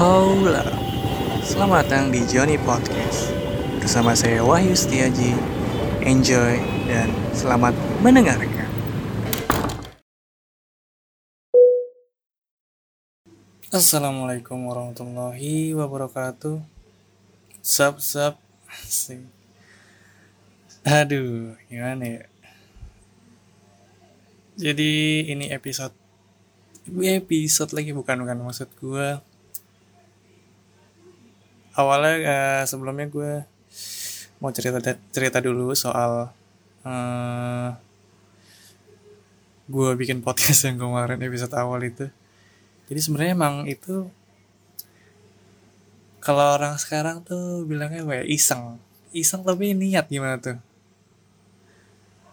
[0.00, 0.64] Hola,
[1.44, 3.36] selamat datang di Johnny Podcast.
[3.84, 5.36] Bersama saya Wahyu Setiaji.
[6.00, 6.56] Enjoy
[6.88, 8.64] dan selamat mendengarkan.
[13.68, 16.64] Assalamualaikum warahmatullahi wabarakatuh.
[17.60, 18.40] Sup, sup.
[20.88, 22.24] Aduh, gimana ya?
[24.56, 25.92] Jadi ini episode
[26.88, 29.29] Episode lagi bukan bukan maksud gue
[31.78, 33.32] awalnya uh, sebelumnya gue
[34.40, 34.80] mau cerita
[35.12, 36.32] cerita dulu soal
[36.82, 37.68] uh,
[39.70, 42.10] gue bikin podcast yang kemarin episode awal itu.
[42.90, 44.10] Jadi sebenarnya emang itu
[46.18, 48.82] kalau orang sekarang tuh bilangnya kayak iseng.
[49.14, 50.58] Iseng tapi niat gimana tuh?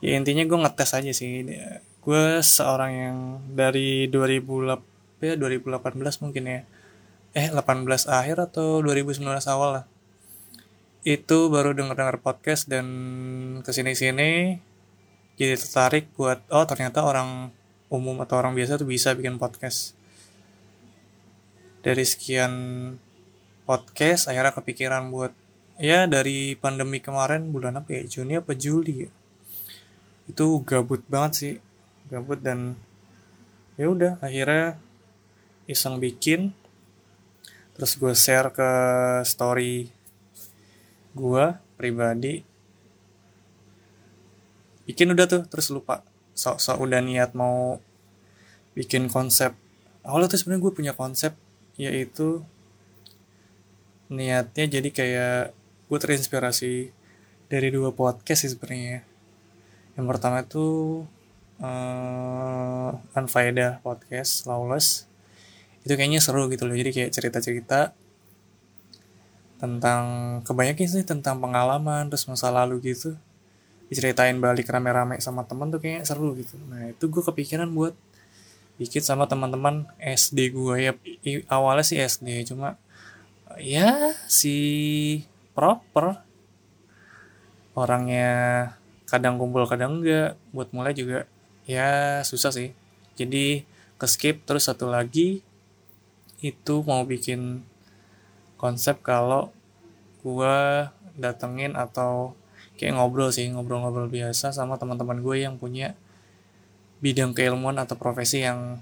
[0.01, 1.45] Ya intinya gue ngetes aja sih.
[2.01, 3.17] Gue seorang yang
[3.53, 6.61] dari 2008 ya 2018 mungkin ya
[7.35, 9.85] eh 18 akhir atau 2019 awal lah.
[11.07, 12.87] Itu baru denger-denger podcast dan
[13.63, 14.59] ke sini-sini
[15.37, 17.53] jadi tertarik buat oh ternyata orang
[17.93, 19.93] umum atau orang biasa tuh bisa bikin podcast.
[21.85, 22.53] Dari sekian
[23.69, 25.31] podcast akhirnya kepikiran buat
[25.77, 29.11] ya dari pandemi kemarin bulan apa ya Juni apa Juli ya.
[30.25, 31.53] Itu gabut banget sih
[32.09, 32.73] gabut dan
[33.77, 34.81] ya udah akhirnya
[35.69, 36.55] iseng bikin
[37.77, 38.71] terus gue share ke
[39.21, 39.93] story
[41.13, 41.45] gue
[41.77, 42.41] pribadi.
[44.89, 46.01] Bikin udah tuh terus lupa.
[46.33, 47.77] Sok-sok udah niat mau
[48.73, 49.53] bikin konsep.
[50.01, 51.37] Awalnya tuh sebenarnya gue punya konsep
[51.77, 52.41] yaitu
[54.09, 55.41] niatnya jadi kayak
[55.87, 56.89] gue terinspirasi
[57.45, 59.05] dari dua podcast sih sebenarnya.
[59.93, 60.65] Yang pertama itu
[61.61, 65.06] uh, Unfaedah podcast Lawless
[65.87, 66.75] itu kayaknya seru gitu loh.
[66.75, 67.95] Jadi kayak cerita-cerita
[69.57, 70.03] tentang
[70.45, 73.15] kebanyakan sih tentang pengalaman terus masa lalu gitu.
[73.87, 76.59] Diceritain balik rame-rame sama temen tuh kayaknya seru gitu.
[76.67, 77.95] Nah itu gue kepikiran buat
[78.77, 80.91] bikin sama teman-teman SD gue ya
[81.49, 82.75] awalnya sih SD cuma
[83.57, 85.23] ya si
[85.55, 86.19] proper.
[87.77, 88.29] Orangnya
[89.07, 90.35] kadang kumpul kadang enggak.
[90.51, 91.23] Buat mulai juga
[91.63, 92.75] ya susah sih.
[93.15, 93.63] Jadi
[93.97, 95.46] ke skip terus satu lagi
[96.41, 97.65] itu mau bikin
[98.57, 99.49] konsep kalau
[100.21, 100.57] gue
[101.17, 102.37] datengin atau
[102.77, 105.97] kayak ngobrol sih ngobrol-ngobrol biasa sama teman-teman gue yang punya
[107.01, 108.81] bidang keilmuan atau profesi yang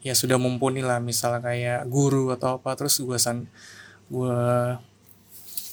[0.00, 1.00] ya sudah mumpuni lah.
[1.00, 3.48] Misal kayak guru atau apa terus gue san
[4.08, 4.40] gue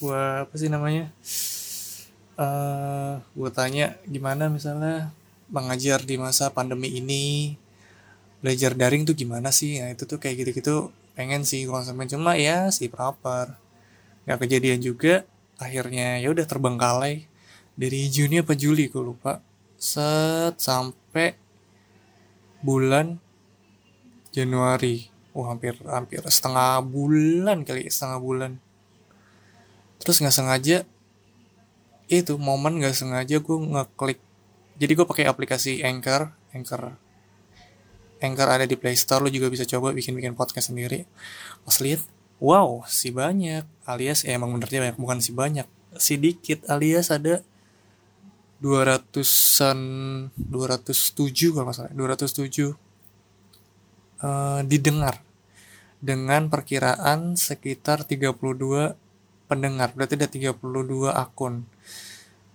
[0.03, 1.11] gue apa sih namanya?
[2.37, 5.09] Uh, eh, gue tanya gimana misalnya
[5.49, 7.55] mengajar di masa pandemi ini
[8.41, 9.81] belajar daring tuh gimana sih?
[9.81, 13.57] Nah itu tuh kayak gitu-gitu pengen sih konsumen cuma ya si proper.
[14.29, 15.25] Nggak kejadian juga
[15.57, 17.25] akhirnya ya udah terbengkalai.
[17.77, 19.41] Dari Juni apa Juli gue lupa.
[19.77, 21.37] Set sampai
[22.61, 23.21] bulan
[24.33, 25.09] Januari.
[25.37, 28.51] Oh hampir hampir setengah bulan kali setengah bulan.
[30.01, 30.77] Terus nggak sengaja
[32.09, 34.19] itu momen nggak sengaja gue ngeklik.
[34.77, 37.06] Jadi gue pakai aplikasi Anchor Anchor
[38.17, 41.05] Anchor ada di Play Store, lu juga bisa coba bikin-bikin podcast sendiri.
[41.61, 42.01] Pas lihat,
[42.41, 43.65] wow, si banyak.
[43.85, 45.67] Alias, ya emang benernya banyak, bukan si banyak.
[45.97, 47.41] Si dikit, alias ada
[48.61, 49.79] 200-an,
[50.33, 52.73] 207 kalau nggak salah, 207
[54.21, 55.21] uh, didengar.
[55.97, 58.33] Dengan perkiraan sekitar 32
[59.49, 60.61] pendengar, berarti ada 32
[61.09, 61.65] akun.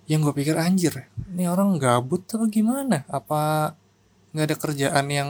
[0.06, 3.06] Yang gue pikir anjir, ini orang gabut atau gimana?
[3.06, 3.74] Apa
[4.32, 5.28] nggak ada kerjaan yang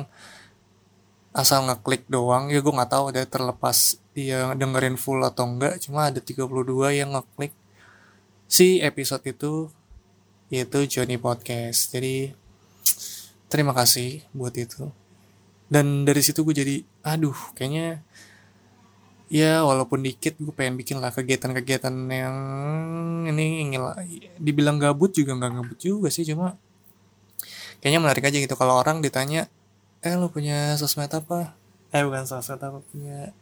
[1.35, 2.49] asal ngeklik doang.
[2.53, 6.45] Ya gue nggak tahu ada terlepas dia dengerin full atau enggak cuma ada 32
[6.93, 7.53] yang ngeklik
[8.45, 9.73] si episode itu
[10.53, 11.97] yaitu Johnny Podcast.
[11.97, 12.37] Jadi
[13.49, 14.93] terima kasih buat itu.
[15.73, 18.05] Dan dari situ gue jadi aduh kayaknya
[19.33, 22.37] ya walaupun dikit gue pengen bikin lah kegiatan-kegiatan yang
[23.33, 23.81] ini ingin
[24.37, 26.29] dibilang gabut juga nggak gabut juga sih.
[26.29, 26.61] Cuma
[27.83, 29.51] kayaknya menarik aja gitu kalau orang ditanya
[30.03, 31.59] eh lu punya sosmed apa?
[31.91, 33.35] Eh bukan sosmed apa punya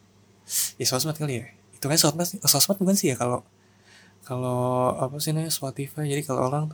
[0.80, 1.46] ya sosmed kali ya.
[1.76, 3.44] Itu kan sosmed sosmed bukan sih ya kalau
[4.24, 6.08] kalau apa sih namanya Spotify.
[6.08, 6.64] Jadi kalau orang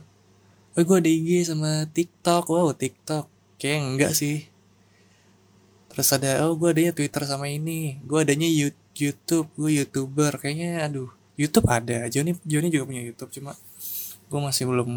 [0.75, 2.47] oh gue ada IG sama TikTok.
[2.47, 3.27] Wow TikTok.
[3.59, 4.47] Kayak enggak sih.
[5.91, 7.99] Terus ada oh gue adanya Twitter sama ini.
[8.03, 9.47] Gue adanya YouTube.
[9.55, 10.35] Gue youtuber.
[10.39, 11.09] Kayaknya aduh
[11.39, 12.11] YouTube ada.
[12.11, 13.55] Joni Joni juga punya YouTube cuma
[14.27, 14.91] gue masih belum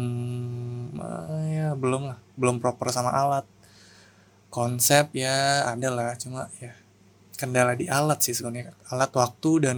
[0.99, 2.17] uh, ya belum lah.
[2.35, 3.47] Belum proper sama alat.
[4.51, 6.11] Konsep ya ada lah.
[6.19, 6.75] Cuma ya
[7.39, 8.75] kendala di alat sih sebenarnya.
[8.91, 9.77] Alat waktu dan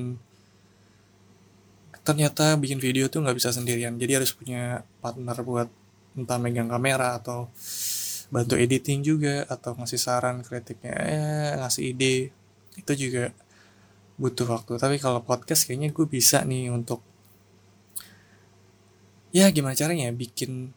[2.03, 3.95] ternyata bikin video tuh nggak bisa sendirian.
[3.95, 5.69] Jadi harus punya partner buat
[6.13, 7.49] entah megang kamera atau
[8.33, 12.33] bantu editing juga atau ngasih saran kritiknya eh, ngasih ide.
[12.73, 13.29] Itu juga
[14.17, 14.81] butuh waktu.
[14.81, 17.12] Tapi kalau podcast kayaknya gue bisa nih untuk
[19.33, 20.71] ya gimana caranya bikin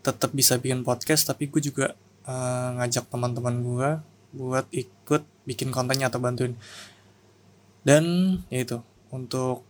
[0.00, 1.92] tetap bisa bikin podcast tapi gue juga
[2.24, 3.88] uh, ngajak teman-teman gue
[4.30, 6.54] buat ikut bikin kontennya atau bantuin.
[7.82, 8.78] Dan ya itu
[9.10, 9.66] untuk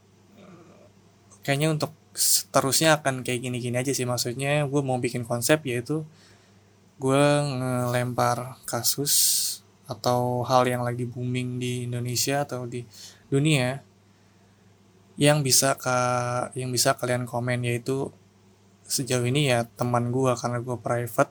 [1.40, 4.04] kayaknya untuk seterusnya akan kayak gini-gini aja sih.
[4.04, 6.04] Maksudnya gue mau bikin konsep yaitu
[7.00, 7.24] gue
[7.56, 9.48] ngelempar kasus
[9.88, 12.84] atau hal yang lagi booming di Indonesia atau di
[13.32, 13.80] dunia
[15.20, 15.96] yang bisa ke
[16.56, 18.08] yang bisa kalian komen yaitu
[18.88, 21.28] sejauh ini ya teman gue karena gue private.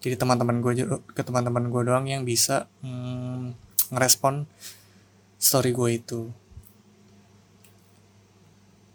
[0.00, 0.72] Jadi teman-teman gue
[1.12, 3.52] ke teman-teman gue doang yang bisa hmm,
[3.90, 4.46] ngerespon
[5.42, 6.20] story gue itu.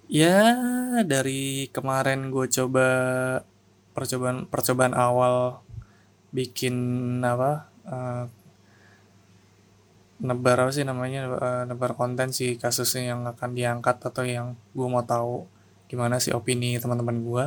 [0.07, 0.55] Ya
[1.03, 2.87] dari kemarin gue coba
[3.91, 5.59] percobaan percobaan awal
[6.31, 6.75] bikin
[7.19, 8.25] apa uh,
[10.15, 14.87] nebar apa sih namanya uh, nebar konten sih kasusnya yang akan diangkat atau yang gue
[14.87, 15.43] mau tahu
[15.91, 17.45] gimana sih opini teman-teman gue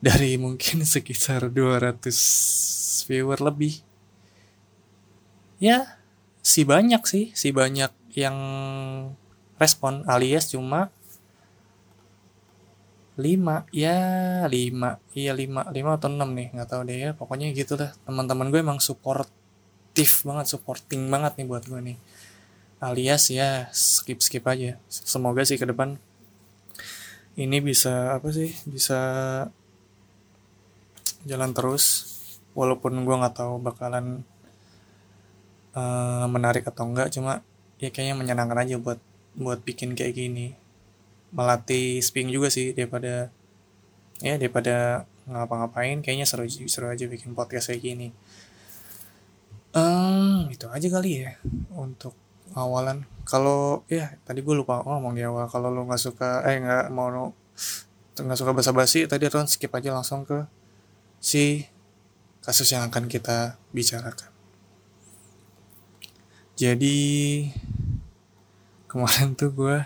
[0.00, 3.84] dari mungkin sekitar 200 viewer lebih.
[5.60, 6.00] Ya
[6.40, 8.36] si banyak sih si banyak yang
[9.60, 10.08] respon.
[10.08, 10.88] Alias cuma
[13.20, 13.98] 5 ya
[14.48, 17.10] 5 iya 5 5 atau 6 nih nggak tahu deh ya.
[17.12, 18.80] Pokoknya gitu lah teman-teman gue emang
[20.00, 21.98] supportif banget supporting banget nih buat gue nih.
[22.80, 24.80] Alias ya skip skip aja.
[24.88, 26.00] Semoga sih ke depan
[27.36, 29.00] ini bisa apa sih bisa
[31.28, 32.16] jalan terus.
[32.56, 34.24] Walaupun gue nggak tahu bakalan
[35.76, 37.44] uh, menarik atau enggak cuma
[37.76, 39.00] ya kayaknya menyenangkan aja buat
[39.36, 40.56] buat bikin kayak gini.
[41.36, 43.28] Melatih speaking juga sih daripada
[44.24, 48.08] ya daripada ngapa-ngapain kayaknya seru seru aja bikin podcast kayak gini
[49.74, 51.32] um, itu aja kali ya
[51.74, 52.14] untuk
[52.54, 56.90] awalan kalau ya tadi gue lupa ngomong di awal kalau lo nggak suka eh nggak
[56.90, 57.30] mau
[58.18, 60.44] nggak suka basa-basi tadi kan skip aja langsung ke
[61.22, 61.64] si
[62.40, 64.32] kasus yang akan kita bicarakan.
[66.56, 66.98] Jadi
[68.88, 69.76] kemarin tuh gue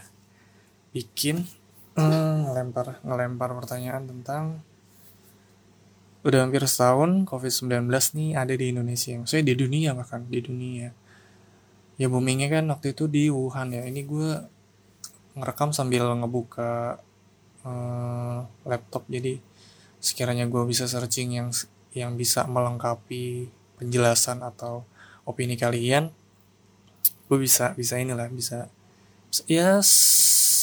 [0.95, 1.47] bikin
[1.99, 4.63] mm, ngelempar ngelempar pertanyaan tentang
[6.25, 9.13] udah hampir setahun COVID-19 nih ada di Indonesia.
[9.21, 10.89] Maksudnya di dunia bahkan di dunia.
[12.01, 13.85] Ya boomingnya kan waktu itu di Wuhan ya.
[13.85, 14.29] Ini gue
[15.37, 16.99] ngerekam sambil ngebuka
[17.67, 19.43] uh, laptop jadi
[19.99, 21.49] sekiranya gue bisa searching yang
[21.97, 23.49] yang bisa melengkapi
[23.81, 24.87] penjelasan atau
[25.25, 26.13] opini kalian
[27.27, 28.69] gue bisa bisa inilah bisa
[29.49, 29.81] ya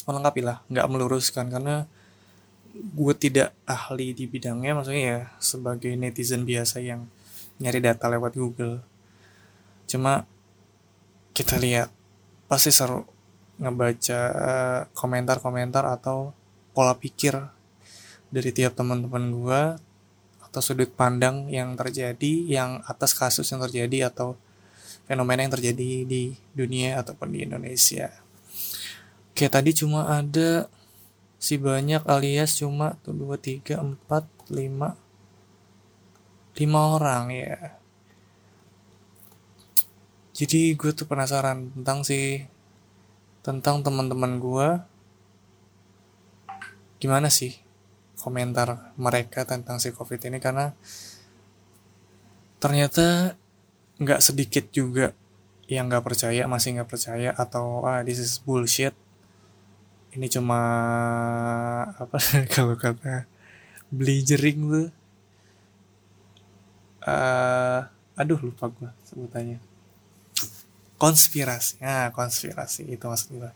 [0.08, 1.90] melengkapi lah nggak meluruskan karena
[2.72, 7.08] gue tidak ahli di bidangnya maksudnya ya sebagai netizen biasa yang
[7.60, 8.80] nyari data lewat Google
[9.86, 10.24] cuma
[11.36, 11.92] kita lihat
[12.48, 13.08] pasti seru
[13.62, 14.20] ngebaca
[14.96, 16.34] komentar-komentar atau
[16.72, 17.38] pola pikir
[18.32, 19.62] dari tiap teman-teman gue
[20.42, 24.36] atau sudut pandang yang terjadi yang atas kasus yang terjadi atau
[25.08, 28.12] fenomena yang terjadi di dunia ataupun di Indonesia.
[29.32, 30.68] Oke tadi cuma ada
[31.42, 34.94] si banyak alias cuma tuh dua tiga empat lima.
[36.54, 37.82] Lima orang ya.
[40.38, 42.46] Jadi gue tuh penasaran tentang si
[43.42, 44.68] tentang teman-teman gue
[47.02, 47.58] gimana sih
[48.22, 50.38] komentar mereka tentang si covid ini?
[50.38, 50.70] Karena
[52.62, 53.34] ternyata
[53.98, 55.18] nggak sedikit juga
[55.66, 58.94] yang nggak percaya masih nggak percaya atau ah this is bullshit
[60.12, 60.60] ini cuma
[61.96, 62.20] apa
[62.56, 63.28] kalau kata
[63.88, 64.90] beli jering tuh.
[67.02, 67.82] Uh,
[68.20, 69.60] aduh lupa gue sebutannya.
[71.00, 71.82] Konspirasi.
[71.82, 73.52] Nah konspirasi itu maksud gue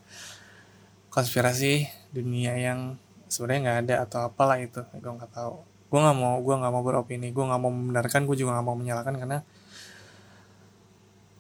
[1.12, 3.00] konspirasi dunia yang
[3.32, 5.60] sebenarnya nggak ada atau apalah itu gue nggak tahu.
[5.92, 8.78] Gue nggak mau gue nggak mau beropini gue nggak mau membenarkan gue juga nggak mau
[8.80, 9.40] menyalahkan karena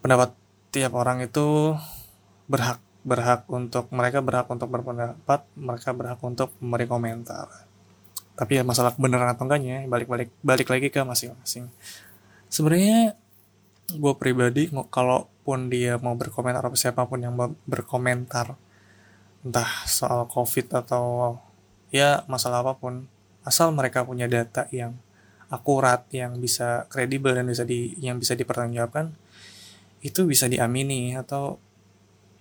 [0.05, 0.37] pendapat
[0.69, 1.73] tiap orang itu
[2.45, 7.45] berhak berhak untuk mereka berhak untuk berpendapat mereka berhak untuk memberi komentar.
[8.33, 11.69] Tapi ya masalah kebenaran atau enggaknya balik balik balik lagi ke masing-masing.
[12.49, 13.13] Sebenarnya
[13.93, 17.37] gue pribadi kalaupun dia mau berkomentar atau siapa pun yang
[17.69, 18.57] berkomentar
[19.45, 21.37] entah soal covid atau
[21.93, 23.05] ya masalah apa pun
[23.45, 24.97] asal mereka punya data yang
[25.53, 29.13] akurat yang bisa kredibel dan bisa di yang bisa dipertanggungjawabkan
[30.01, 31.61] itu bisa diamini atau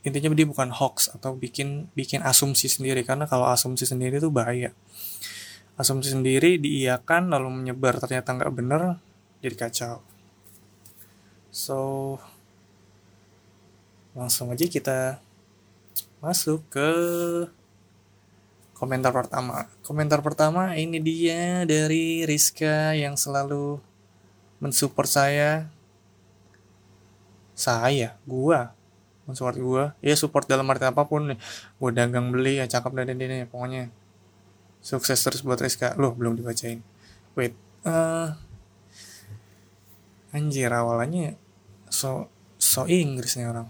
[0.04, 3.02] intinya dia bukan hoax atau bikin bikin asumsi sendiri.
[3.02, 4.76] Karena kalau asumsi sendiri itu bahaya.
[5.74, 9.00] Asumsi sendiri diiakan lalu menyebar ternyata nggak bener
[9.40, 10.04] jadi kacau.
[11.48, 11.78] So
[14.14, 15.18] langsung aja kita
[16.20, 16.90] masuk ke
[18.76, 19.66] komentar pertama.
[19.82, 23.80] Komentar pertama ini dia dari Rizka yang selalu
[24.60, 25.50] mensupport saya.
[27.56, 28.18] Saya?
[28.28, 28.83] Gua
[29.24, 31.38] mensupport gue ya support dalam arti apa pun nih.
[31.80, 33.88] Gue dagang beli ya cakep dan ini pokoknya.
[34.84, 35.96] Sukses terus buat Rizka.
[35.96, 36.84] Loh belum dibacain.
[37.34, 37.56] Wait
[37.88, 38.32] uh,
[40.34, 41.38] anjir awalannya
[41.88, 42.28] so
[42.58, 43.68] so Inggris nih orang.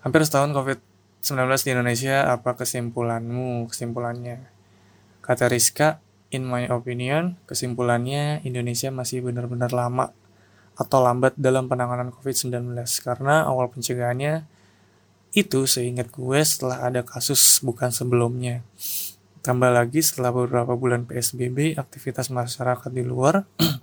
[0.00, 0.78] Hampir setahun covid
[1.20, 4.48] 19 di Indonesia apa kesimpulanmu kesimpulannya?
[5.20, 6.00] Kata Rizka
[6.32, 10.14] in my opinion kesimpulannya Indonesia masih benar-benar lama
[10.80, 12.72] atau lambat dalam penanganan COVID-19
[13.04, 14.48] karena awal pencegahannya
[15.36, 18.64] itu seingat gue setelah ada kasus bukan sebelumnya.
[19.44, 23.44] Tambah lagi setelah beberapa bulan PSBB, aktivitas masyarakat di luar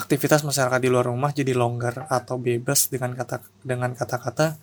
[0.00, 4.56] aktivitas masyarakat di luar rumah jadi longgar atau bebas dengan kata dengan kata-kata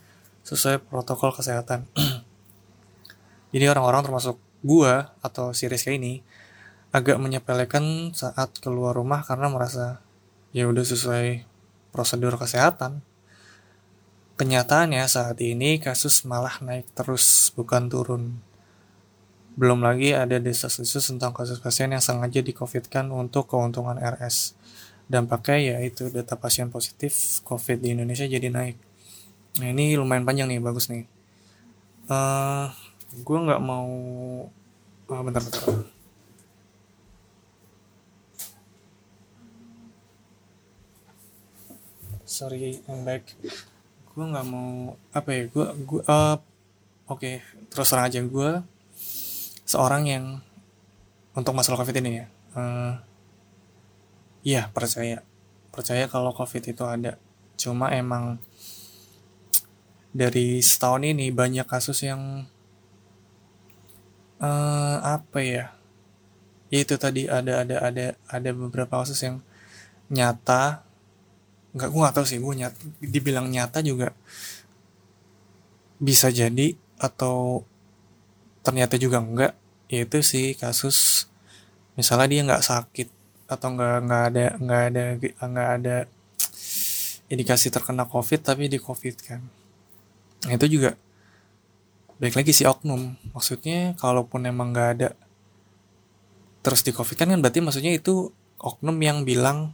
[0.46, 1.90] sesuai protokol kesehatan.
[3.54, 6.24] jadi orang-orang termasuk gua atau si Rizka ini
[6.96, 10.07] agak menyepelekan saat keluar rumah karena merasa
[10.58, 11.46] ya udah sesuai
[11.94, 13.06] prosedur kesehatan.
[14.42, 18.42] Kenyataannya saat ini kasus malah naik terus bukan turun.
[19.54, 24.58] Belum lagi ada desas-desus tentang kasus pasien yang sengaja di-COVID-kan untuk keuntungan RS.
[25.06, 28.78] Dampaknya yaitu data pasien positif COVID di Indonesia jadi naik.
[29.62, 31.10] Nah ini lumayan panjang nih, bagus nih.
[32.10, 32.66] Uh, eh,
[33.22, 33.90] gue nggak mau...
[35.08, 35.97] Oh, bentar, bentar.
[42.38, 43.34] Sorry I'm back.
[44.14, 46.38] Gue nggak mau apa ya gue gue uh,
[47.10, 47.42] oke okay,
[47.74, 48.62] terus terang aja gue
[49.66, 50.26] seorang yang
[51.34, 52.26] untuk masalah covid ini ya.
[52.54, 52.94] Uh,
[54.70, 55.26] percaya.
[55.74, 57.18] Percaya kalau covid itu ada.
[57.58, 58.38] Cuma emang
[60.14, 62.46] dari setahun ini banyak kasus yang
[64.38, 65.66] uh, apa ya
[66.70, 69.42] ya itu tadi ada ada ada ada beberapa kasus yang
[70.10, 70.87] nyata
[71.76, 74.16] nggak gue nggak tahu sih gue nyat dibilang nyata juga
[75.98, 77.66] bisa jadi atau
[78.64, 79.54] ternyata juga enggak
[79.88, 81.28] yaitu sih kasus
[81.98, 83.10] misalnya dia nggak sakit
[83.48, 85.04] atau nggak nggak ada nggak ada
[85.48, 85.98] nggak ada
[87.28, 89.44] indikasi terkena covid tapi di covid kan.
[90.48, 90.96] Nah, itu juga
[92.20, 93.16] baik lagi si oknum.
[93.36, 95.10] Maksudnya kalaupun emang nggak ada
[96.64, 98.28] terus di covid kan kan berarti maksudnya itu
[98.60, 99.72] oknum yang bilang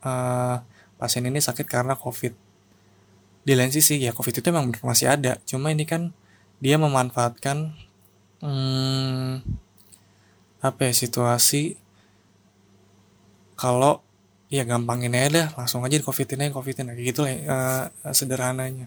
[0.00, 0.56] uh,
[0.96, 2.32] pasien ini sakit karena COVID.
[3.46, 6.10] Di lain sisi ya COVID itu memang masih ada, cuma ini kan
[6.58, 7.76] dia memanfaatkan
[8.42, 9.44] hmm,
[10.64, 11.76] apa ya situasi
[13.56, 14.02] kalau
[14.46, 18.86] ya gampangin aja dah langsung aja di covidin aja covidin kayak gitu lah uh, sederhananya.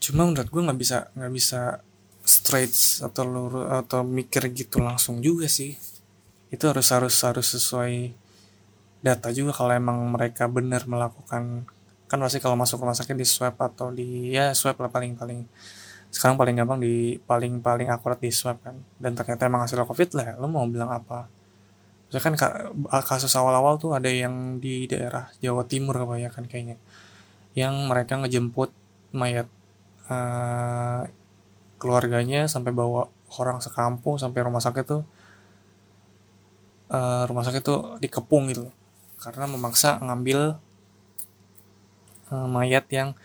[0.00, 1.60] Cuma menurut gue nggak bisa nggak bisa
[2.26, 5.74] straight atau lurus atau mikir gitu langsung juga sih.
[6.50, 8.25] Itu harus harus harus sesuai
[9.04, 11.68] data juga kalau emang mereka benar melakukan
[12.06, 15.42] kan pasti kalau masuk rumah sakit di swab atau di ya swab lah paling paling
[16.14, 18.78] sekarang paling gampang di paling paling akurat di swab kan.
[18.96, 21.26] Dan ternyata emang hasil covid lah lo mau bilang apa?
[22.06, 22.34] Misalnya kan
[23.02, 26.78] kasus awal-awal tuh ada yang di daerah Jawa Timur kebanyakan kayaknya
[27.58, 28.70] yang mereka ngejemput
[29.10, 29.48] mayat
[30.06, 31.08] uh,
[31.82, 33.10] keluarganya sampai bawa
[33.40, 35.02] orang sekampung sampai rumah sakit tuh
[36.92, 38.70] uh, rumah sakit tuh dikepung gitu
[39.16, 40.60] karena memaksa ngambil
[42.30, 43.16] uh, mayat yang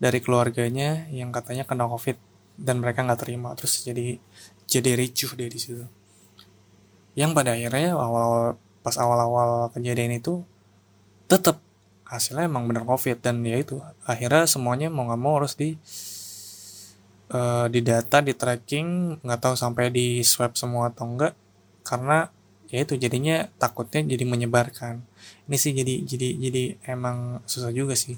[0.00, 2.16] dari keluarganya yang katanya kena covid
[2.56, 3.52] dan mereka nggak terima.
[3.56, 4.16] Terus jadi
[4.64, 5.84] jadi ricuh deh di situ.
[7.18, 10.40] Yang pada akhirnya awal-awal pas awal-awal kejadian itu
[11.28, 11.60] tetap
[12.08, 15.78] hasilnya emang bener covid dan ya itu akhirnya semuanya mau nggak mau harus di
[17.30, 21.38] uh, di data di tracking nggak tahu sampai di swab semua atau enggak
[21.86, 22.26] karena
[22.70, 25.02] ya itu jadinya takutnya jadi menyebarkan.
[25.50, 28.16] Ini sih jadi jadi jadi emang susah juga sih.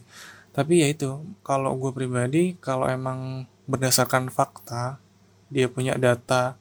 [0.53, 5.01] Tapi ya itu kalau gue pribadi kalau emang berdasarkan fakta
[5.49, 6.61] dia punya data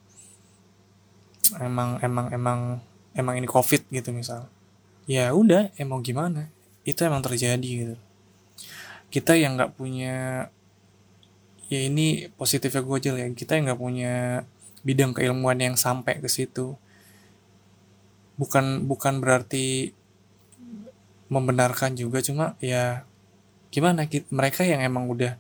[1.60, 2.60] emang emang emang
[3.12, 4.48] emang ini covid gitu misal.
[5.04, 6.48] Ya udah emang gimana?
[6.88, 7.96] Itu emang terjadi gitu.
[9.12, 10.48] Kita yang nggak punya
[11.68, 13.28] ya ini positifnya gue aja ya.
[13.36, 14.14] Kita yang nggak punya
[14.88, 16.80] bidang keilmuan yang sampai ke situ
[18.42, 19.94] bukan bukan berarti
[21.30, 23.06] membenarkan juga cuma ya
[23.70, 25.38] gimana mereka yang emang udah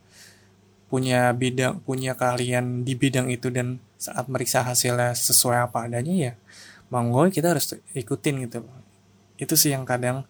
[0.87, 6.33] punya bidang punya kalian di bidang itu dan saat meriksa hasilnya sesuai apa adanya ya
[6.91, 8.67] monggo kita harus ikutin gitu.
[9.39, 10.27] Itu sih yang kadang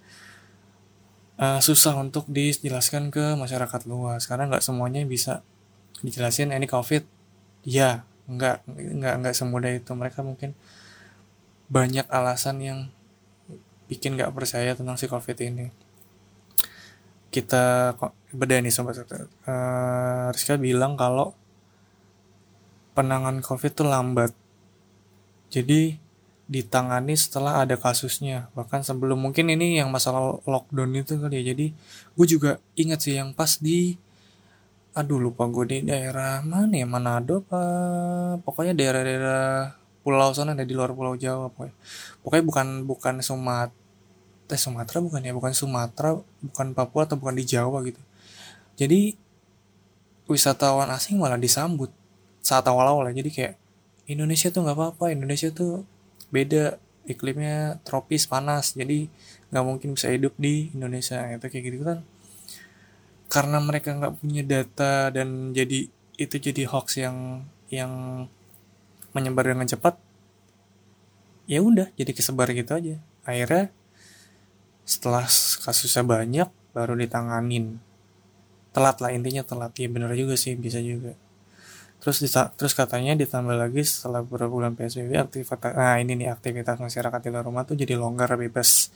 [1.42, 4.30] uh, susah untuk dijelaskan ke masyarakat luas.
[4.30, 5.42] Karena nggak semuanya bisa
[6.06, 7.04] dijelasin ini covid.
[7.66, 9.92] Ya nggak nggak nggak semudah itu.
[9.98, 10.54] Mereka mungkin
[11.72, 12.80] banyak alasan yang
[13.88, 15.72] bikin nggak percaya tentang si covid ini.
[17.32, 17.96] Kita
[18.36, 21.32] beda nih sobat uh, Rizka bilang kalau
[22.92, 24.36] penanganan covid itu lambat.
[25.48, 25.96] Jadi
[26.52, 28.52] ditangani setelah ada kasusnya.
[28.52, 31.56] Bahkan sebelum mungkin ini yang masalah lockdown itu kali ya.
[31.56, 31.72] Jadi
[32.20, 33.96] gue juga ingat sih yang pas di
[34.92, 37.64] aduh lupa gue di daerah mana ya Manado apa
[38.44, 41.76] pokoknya daerah-daerah pulau sana di luar pulau Jawa pokoknya.
[42.26, 43.72] Pokoknya bukan bukan Sumatera
[44.52, 48.02] eh, Sumatera bukan ya bukan Sumatera bukan Papua atau bukan di Jawa gitu.
[48.76, 49.16] Jadi
[50.26, 51.94] wisatawan asing malah disambut
[52.42, 53.22] saat awal-awal ya.
[53.22, 53.54] Jadi kayak
[54.10, 55.86] Indonesia tuh nggak apa-apa Indonesia tuh
[56.34, 58.74] beda iklimnya tropis panas.
[58.74, 59.08] Jadi
[59.54, 62.00] nggak mungkin bisa hidup di Indonesia itu kayak gitu kan.
[63.32, 65.88] Karena mereka nggak punya data dan jadi
[66.20, 68.26] itu jadi hoax yang yang
[69.12, 70.00] menyebar dengan cepat
[71.52, 72.96] ya udah jadi kesebar gitu aja.
[73.28, 73.70] Akhirnya
[74.88, 75.28] setelah
[75.62, 77.84] kasusnya banyak baru ditanganin
[78.72, 79.76] telat lah intinya telat.
[79.76, 81.20] Ya bener juga sih bisa juga.
[82.02, 82.18] Terus
[82.58, 87.30] terus katanya ditambah lagi setelah beberapa bulan PSBB aktivitas nah ini nih aktivitas masyarakat di
[87.30, 88.90] luar rumah tuh jadi longgar bebas.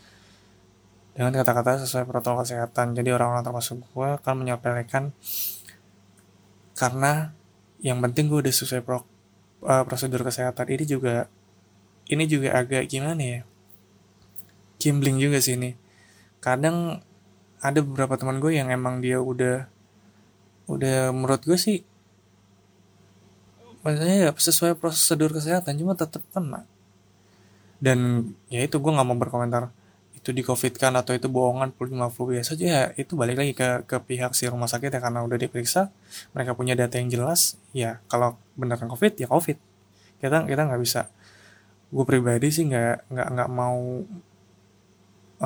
[1.15, 2.91] Dengan kata-kata sesuai protokol kesehatan.
[2.91, 5.15] Jadi orang-orang termasuk gue akan menyepelekan
[6.75, 7.31] karena
[7.79, 9.07] yang penting gue udah sesuai pro,
[9.65, 10.69] uh, prosedur kesehatan.
[10.69, 11.27] Ini juga
[12.05, 13.41] ini juga agak gimana ya?
[14.77, 15.73] Gambling juga sih ini.
[16.39, 17.01] Kadang
[17.59, 19.65] ada beberapa teman gue yang emang dia udah
[20.69, 21.85] udah menurut gue sih
[23.85, 26.65] maksudnya ya sesuai prosedur kesehatan cuma tetap kena.
[27.77, 29.69] Dan ya itu gue nggak mau berkomentar
[30.25, 33.37] itu di covid kan atau itu bohongan flu cuma flu biasa aja ya itu balik
[33.37, 35.93] lagi ke ke pihak si rumah sakit ya karena udah diperiksa
[36.33, 39.61] mereka punya data yang jelas ya kalau beneran covid ya covid.
[40.17, 41.13] Kita kita nggak bisa.
[41.93, 44.01] Gue pribadi sih nggak nggak nggak mau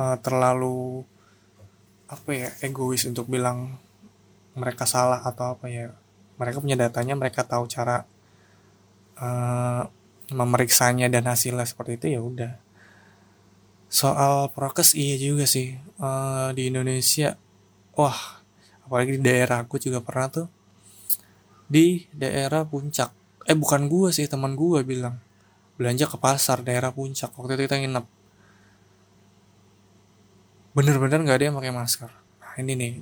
[0.00, 1.04] uh, terlalu
[2.08, 3.76] apa ya egois untuk bilang
[4.56, 5.92] mereka salah atau apa ya.
[6.40, 8.08] Mereka punya datanya mereka tahu cara
[9.20, 9.84] uh,
[10.32, 12.69] memeriksanya dan hasilnya seperti itu ya udah
[13.90, 15.74] soal prokes iya juga sih.
[15.98, 17.34] Uh, di Indonesia
[17.98, 18.40] wah
[18.86, 20.48] apalagi di daerah aku juga pernah tuh.
[21.66, 23.10] Di daerah puncak.
[23.44, 25.18] Eh bukan gua sih teman gua bilang.
[25.74, 27.34] Belanja ke pasar daerah puncak.
[27.34, 28.06] Waktu itu kita nginep.
[30.70, 32.10] Bener-bener nggak ada yang pakai masker.
[32.14, 32.92] Nah ini nih.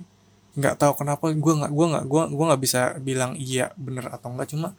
[0.58, 4.34] Nggak tahu kenapa gue nggak gue nggak gue gue nggak bisa bilang iya bener atau
[4.34, 4.74] enggak cuma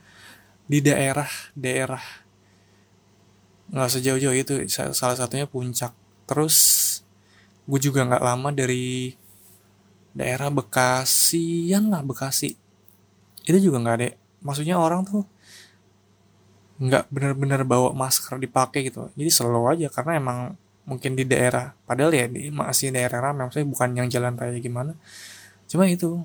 [0.67, 2.03] di daerah daerah
[3.69, 5.93] nggak sejauh-jauh itu salah satunya puncak.
[6.25, 6.57] Terus
[7.69, 9.13] gue juga nggak lama dari
[10.13, 12.57] daerah Bekasian lah Bekasi
[13.45, 14.07] itu juga nggak ada.
[14.45, 15.25] Maksudnya orang tuh
[16.79, 19.09] nggak bener-bener bawa masker dipakai gitu.
[19.17, 20.37] Jadi selalu aja karena emang
[20.89, 24.93] mungkin di daerah padahal ya di masih daerah ramai maksudnya bukan yang jalan raya gimana.
[25.69, 26.21] Cuma itu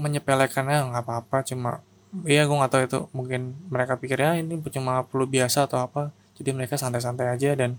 [0.00, 1.84] menyepelekannya nggak apa-apa cuma
[2.26, 6.10] iya gue gak tahu itu mungkin mereka pikir ya ini cuma flu biasa atau apa
[6.40, 7.76] jadi mereka santai-santai aja dan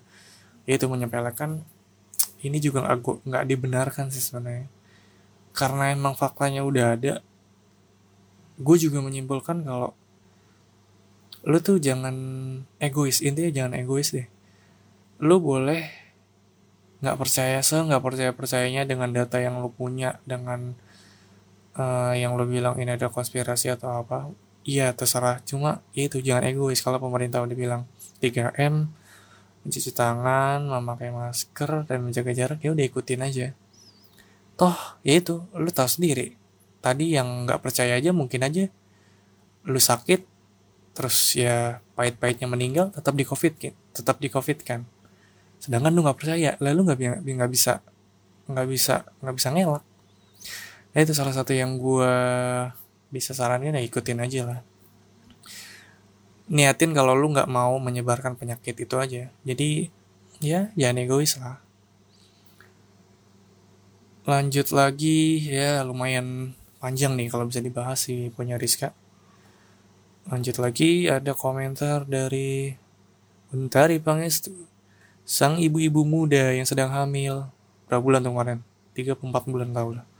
[0.70, 1.66] ya itu menyepelekan
[2.46, 4.70] ini juga nggak nggak dibenarkan sih sebenarnya.
[5.58, 7.14] Karena emang faktanya udah ada
[8.62, 9.98] gue juga menyimpulkan kalau
[11.42, 12.14] lu tuh jangan
[12.78, 14.30] egois intinya jangan egois deh.
[15.18, 15.90] Lu boleh
[17.02, 20.78] nggak percaya se nggak percaya percayanya dengan data yang lu punya dengan
[21.74, 24.30] uh, yang lo bilang ini ada konspirasi atau apa
[24.68, 25.42] iya terserah.
[25.46, 27.84] Cuma ya itu jangan egois kalau pemerintah udah bilang.
[28.22, 28.94] 3M
[29.62, 33.48] mencuci tangan memakai masker dan menjaga jarak ya udah ikutin aja.
[34.58, 36.38] Toh ya itu lu tahu sendiri.
[36.82, 38.70] Tadi yang nggak percaya aja mungkin aja
[39.66, 40.26] lu sakit
[40.98, 44.86] terus ya pahit-pahitnya meninggal tetap di covid kan tetap di covid kan.
[45.62, 47.86] Sedangkan lu nggak percaya lalu nggak nggak bisa
[48.50, 49.84] nggak bisa nggak bisa ngelak.
[50.92, 52.14] Nah itu salah satu yang gue
[53.12, 54.60] bisa saranin ya ikutin aja lah.
[56.48, 59.28] Niatin kalau lu nggak mau menyebarkan penyakit itu aja.
[59.44, 59.92] Jadi
[60.40, 61.60] ya jangan egois lah.
[64.24, 68.96] Lanjut lagi ya lumayan panjang nih kalau bisa dibahas sih punya Rizka.
[70.32, 72.72] Lanjut lagi ada komentar dari
[73.52, 74.56] Untari Pangestu.
[75.28, 77.52] Sang ibu-ibu muda yang sedang hamil.
[77.88, 78.60] Berapa bulan tuh kemarin?
[78.96, 80.11] Tiga empat bulan tau lah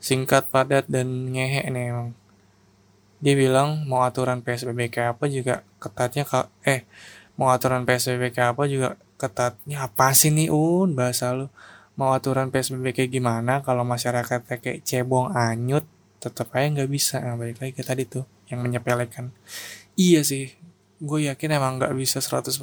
[0.00, 2.16] singkat padat dan ngehe nih emang.
[3.20, 6.24] Dia bilang mau aturan PSBB kayak apa juga ketatnya
[6.64, 6.88] eh
[7.36, 10.96] mau aturan PSBB kayak apa juga ketatnya apa sih nih un?
[10.96, 11.52] Bahasa lu.
[12.00, 15.84] Mau aturan PSBB kayak gimana kalau masyarakat kayak cebong anyut?
[16.16, 17.20] Tetap aja nggak bisa.
[17.20, 19.36] Nah, balik lagi ke tadi tuh yang menyepelekan.
[20.00, 20.56] Iya sih
[21.00, 22.56] gue yakin emang nggak bisa 100%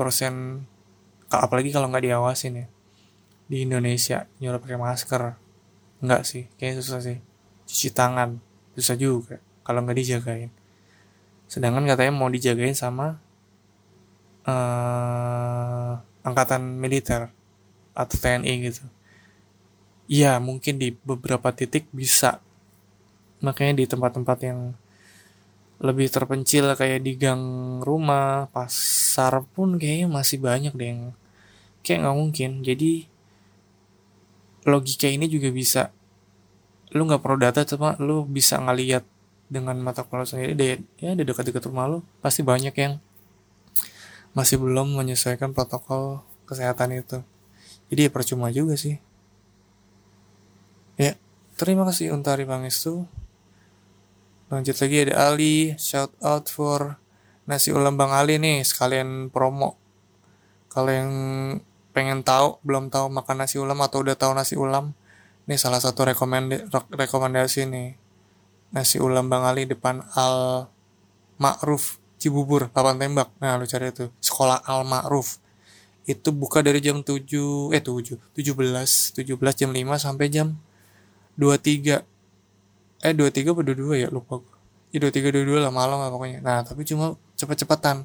[1.30, 2.68] apalagi kalau nggak diawasin ya.
[3.46, 5.38] Di Indonesia nyuruh pakai masker.
[6.02, 7.27] Nggak sih kayak susah sih
[7.68, 8.40] cuci tangan.
[8.74, 10.50] Susah juga kalau nggak dijagain.
[11.52, 13.20] Sedangkan katanya mau dijagain sama
[14.48, 17.28] uh, angkatan militer
[17.92, 18.84] atau TNI gitu.
[20.08, 22.40] Iya mungkin di beberapa titik bisa.
[23.44, 24.60] Makanya di tempat-tempat yang
[25.78, 27.44] lebih terpencil kayak di gang
[27.86, 31.02] rumah pasar pun kayaknya masih banyak deh yang
[31.86, 32.52] kayak nggak mungkin.
[32.64, 33.06] Jadi
[34.68, 35.96] logika ini juga bisa
[36.96, 39.04] lu nggak perlu data cuma lu bisa ngeliat
[39.48, 40.80] dengan mata kepala sendiri deh.
[41.00, 43.00] Ya di dekat-dekat rumah lo pasti banyak yang
[44.36, 47.24] masih belum menyesuaikan protokol kesehatan itu.
[47.88, 49.00] Jadi ya percuma juga sih.
[51.00, 51.16] Ya
[51.56, 53.08] terima kasih untuk hari Pangestu.
[54.48, 56.96] Lanjut lagi ada Ali shout out for
[57.48, 59.76] nasi ulam Bang Ali nih sekalian promo.
[60.72, 61.12] Kalau yang
[61.92, 64.94] pengen tahu belum tahu makan nasi ulam atau udah tahu nasi ulam
[65.48, 67.96] ini salah satu rekomendasi rekomendasi nih.
[68.68, 70.68] Nasi ulam Bang Ali depan Al
[71.40, 73.32] Ma'ruf Cibubur papan tembak.
[73.40, 74.12] Nah lu cari itu.
[74.20, 75.40] Sekolah Al Ma'ruf
[76.04, 80.60] itu buka dari jam 7 eh 7 17 17 jam 5 sampai jam
[81.40, 82.04] 23
[83.08, 84.08] eh 23 apa 22 ya?
[84.12, 84.56] Lupa gue
[84.92, 86.44] ya 23 22 lah malam lah pokoknya.
[86.44, 88.04] Nah tapi cuma cepet-cepetan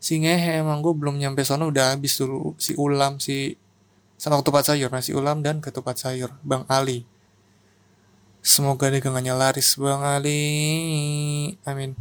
[0.00, 3.54] si ngehe emang gue belum nyampe sana udah habis dulu si ulam si
[4.20, 7.08] sama ketupat sayur nasi ulam dan ketupat sayur Bang Ali
[8.40, 10.40] Semoga dagangannya laris Bang Ali.
[11.68, 11.92] Amin.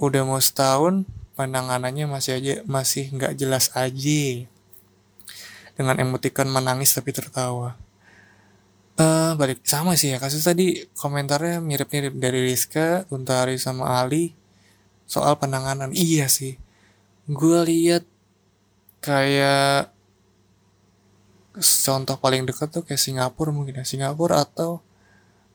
[0.00, 1.04] Udah mau setahun,
[1.36, 4.48] penanganannya masih aja masih nggak jelas aja.
[5.76, 7.76] Dengan emotikon menangis tapi tertawa.
[8.96, 14.32] Uh, balik sama sih ya kasus tadi komentarnya mirip-mirip dari Rizka, Untari sama Ali
[15.04, 15.92] soal penanganan.
[15.92, 16.56] Iya sih.
[17.28, 18.08] Gue lihat
[19.04, 19.92] kayak
[21.58, 23.84] contoh paling dekat tuh kayak Singapura mungkin ya.
[23.86, 24.82] Singapura atau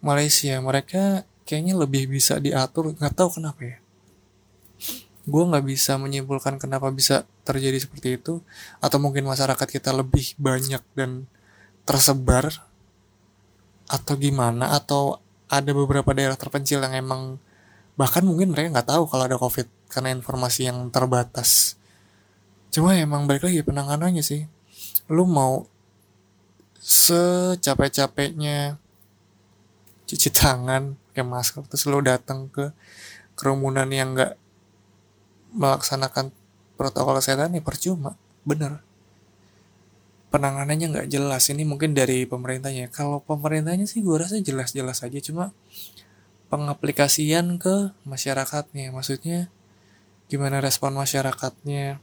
[0.03, 0.59] Malaysia.
[0.59, 2.91] Mereka kayaknya lebih bisa diatur.
[2.95, 3.77] Nggak tahu kenapa ya.
[5.25, 8.43] Gue nggak bisa menyimpulkan kenapa bisa terjadi seperti itu.
[8.83, 11.25] Atau mungkin masyarakat kita lebih banyak dan
[11.87, 12.51] tersebar.
[13.87, 14.75] Atau gimana.
[14.75, 17.37] Atau ada beberapa daerah terpencil yang emang
[17.95, 21.79] bahkan mungkin mereka nggak tahu kalau ada covid karena informasi yang terbatas.
[22.75, 24.43] Cuma emang balik lagi penanganannya sih.
[25.07, 25.63] Lu mau
[26.85, 28.77] secapek-capeknya.
[30.05, 32.69] Cuci tangan pakai masker terus lo datang ke
[33.33, 34.37] kerumunan yang nggak
[35.57, 36.29] melaksanakan
[36.77, 38.13] protokol kesehatan ya percuma.
[38.45, 38.85] Bener.
[40.29, 41.49] Penanganannya nggak jelas.
[41.49, 42.93] Ini mungkin dari pemerintahnya.
[42.93, 45.19] Kalau pemerintahnya sih gue rasa jelas-jelas aja.
[45.25, 45.57] Cuma
[46.53, 48.93] pengaplikasian ke masyarakatnya.
[48.93, 49.49] Maksudnya
[50.29, 51.97] gimana respon masyarakatnya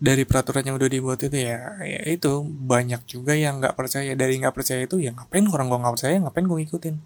[0.00, 4.16] dari peraturan yang udah dibuat itu ya, ya itu banyak juga yang nggak percaya.
[4.16, 6.96] Dari nggak percaya itu ya ngapain orang gue nggak percaya ngapain gue ngikutin?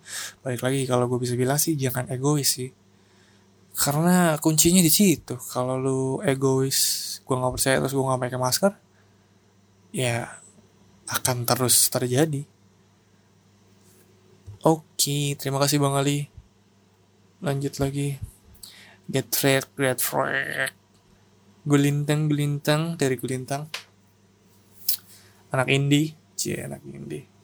[0.46, 2.70] Balik lagi kalau gue bisa bilang sih jangan egois sih.
[3.74, 5.34] Karena kuncinya di situ.
[5.50, 6.78] Kalau lu egois
[7.26, 8.72] gue nggak percaya terus gue nggak pakai masker
[9.90, 10.30] ya
[11.10, 12.46] akan terus terjadi.
[14.62, 16.30] Oke terima kasih bang Ali.
[17.42, 18.22] Lanjut lagi.
[19.10, 20.83] Get track get track
[21.64, 22.28] Gulintang
[23.00, 23.68] dari Gulintang.
[25.50, 27.34] Anak indie cie anak indie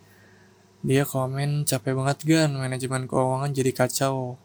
[0.81, 2.57] dia komen capek banget gan.
[2.57, 4.41] Manajemen keuangan jadi kacau.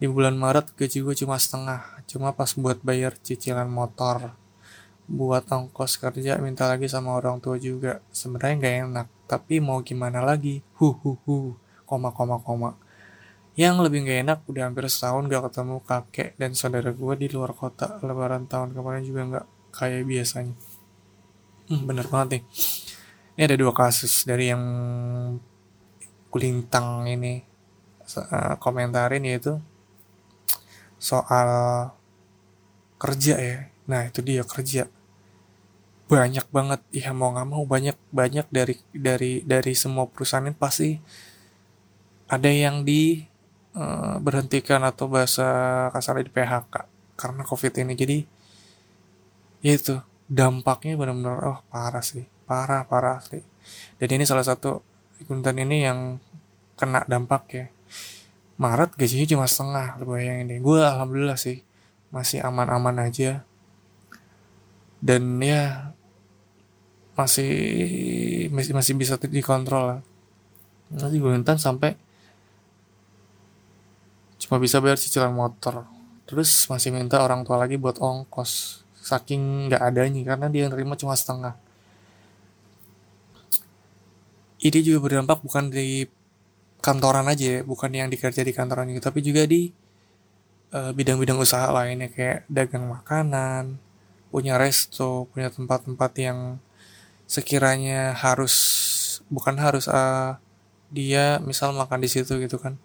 [0.00, 2.04] Di bulan Maret gaji gue cuma setengah.
[2.04, 4.36] Cuma pas buat bayar cicilan motor.
[5.08, 8.04] Buat ongkos kerja minta lagi sama orang tua juga.
[8.12, 10.60] Sebenarnya nggak enak tapi mau gimana lagi?
[10.76, 11.56] Hu hu hu.
[11.88, 12.76] Koma koma koma
[13.58, 17.52] yang lebih gak enak udah hampir setahun gak ketemu kakek dan saudara gue di luar
[17.54, 17.98] kota.
[18.02, 20.54] Lebaran tahun kemarin juga gak kayak biasanya.
[21.70, 22.42] Hmm, bener banget nih.
[23.38, 24.64] Ini ada dua kasus dari yang
[26.30, 27.42] kulintang ini
[28.16, 29.58] uh, komentarin yaitu
[30.98, 31.50] soal
[32.98, 33.58] kerja ya.
[33.90, 34.86] Nah itu dia kerja
[36.10, 40.98] banyak banget ya mau nggak mau banyak banyak dari dari dari semua perusahaan ini pasti
[42.26, 43.29] ada yang di
[43.76, 45.46] uh, berhentikan atau bahasa
[45.94, 46.74] kasar di PHK
[47.18, 47.92] karena covid ini.
[47.94, 48.18] Jadi
[49.60, 49.94] ya itu
[50.30, 52.24] dampaknya benar-benar oh parah sih.
[52.46, 53.42] Parah parah sih.
[54.00, 54.82] Dan ini salah satu
[55.20, 56.18] akuntan ini yang
[56.78, 57.66] kena dampak ya.
[58.60, 60.58] Maret gajinya cuma setengah lu bayangin deh.
[60.60, 61.64] Gue alhamdulillah sih
[62.12, 63.44] masih aman-aman aja.
[65.00, 65.96] Dan ya
[67.16, 67.52] masih
[68.52, 70.00] masih masih bisa dikontrol lah.
[70.92, 71.96] Nanti gue sampai
[74.50, 75.86] cuma bisa bayar cicilan motor.
[76.26, 78.82] Terus masih minta orang tua lagi buat ongkos.
[78.98, 81.54] Saking nggak adanya karena dia nerima cuma setengah.
[84.58, 86.02] Ini juga berdampak bukan di
[86.82, 89.70] kantoran aja ya, bukan yang dikerja di kantoran juga tapi juga di
[90.70, 93.78] bidang bidang-bidang usaha lainnya kayak dagang makanan
[94.30, 96.38] punya resto punya tempat-tempat yang
[97.26, 98.54] sekiranya harus
[99.26, 100.38] bukan harus uh,
[100.94, 102.78] dia misal makan di situ gitu kan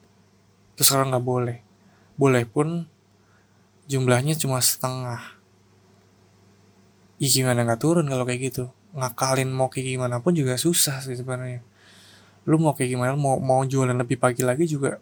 [0.76, 1.58] terus sekarang nggak boleh.
[2.16, 2.88] Boleh pun
[3.88, 5.36] jumlahnya cuma setengah.
[7.20, 8.68] Ih, gimana nggak turun kalau kayak gitu?
[8.96, 11.64] Ngakalin mau kayak gimana pun juga susah sih sebenarnya.
[12.48, 15.00] Lu mau kayak gimana mau mau jualan lebih pagi lagi juga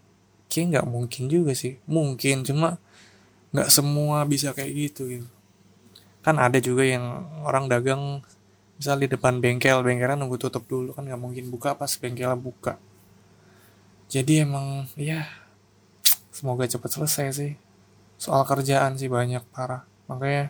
[0.47, 1.81] kayak nggak mungkin juga sih.
[1.89, 2.77] Mungkin cuma
[3.53, 5.29] nggak semua bisa kayak gitu gitu.
[6.21, 7.03] Kan ada juga yang
[7.45, 8.21] orang dagang
[8.77, 12.81] misal di depan bengkel bengkelan nunggu tutup dulu kan nggak mungkin buka pas bengkelnya buka.
[14.09, 15.25] Jadi emang ya
[16.33, 17.53] semoga cepat selesai sih.
[18.17, 19.85] Soal kerjaan sih banyak parah.
[20.09, 20.49] Makanya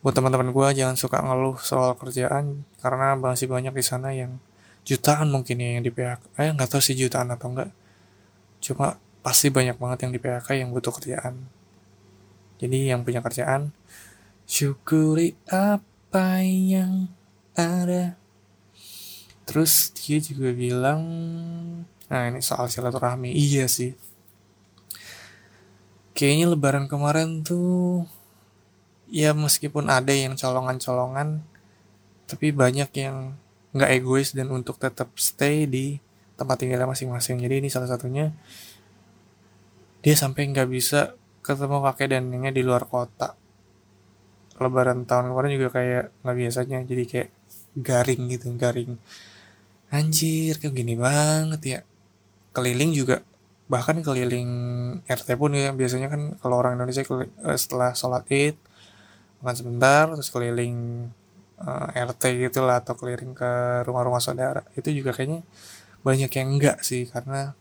[0.00, 4.40] buat teman-teman gue jangan suka ngeluh soal kerjaan karena masih banyak di sana yang
[4.88, 7.68] jutaan mungkin ya yang di PHK eh nggak tahu sih jutaan atau enggak
[8.64, 11.44] cuma pasti banyak banget yang di PHK yang butuh kerjaan.
[12.56, 13.72] Jadi yang punya kerjaan
[14.48, 17.12] syukuri apa yang
[17.52, 18.16] ada.
[19.44, 21.04] Terus dia juga bilang
[22.08, 23.36] nah ini soal silaturahmi.
[23.36, 23.92] Iya sih
[26.12, 28.04] kayaknya lebaran kemarin tuh
[29.10, 31.42] ya meskipun ada yang colongan-colongan
[32.30, 33.34] tapi banyak yang
[33.74, 35.98] nggak egois dan untuk tetap stay di
[36.38, 37.42] tempat tinggalnya masing-masing.
[37.42, 38.30] Jadi ini salah satunya
[40.00, 43.34] dia sampai nggak bisa ketemu kakek dan neneknya di luar kota.
[44.60, 47.28] Lebaran tahun kemarin juga kayak nggak biasanya jadi kayak
[47.78, 48.92] garing gitu garing.
[49.90, 51.80] Anjir kayak gini banget ya.
[52.54, 53.26] Keliling juga
[53.70, 54.50] bahkan keliling
[55.06, 58.58] RT pun ya biasanya kan kalau orang Indonesia eh, setelah sholat id
[59.40, 61.06] makan sebentar terus keliling
[61.62, 64.66] uh, eh, RT gitu lah atau keliling ke rumah-rumah saudara.
[64.74, 65.46] Itu juga kayaknya
[66.02, 67.54] banyak yang enggak sih karena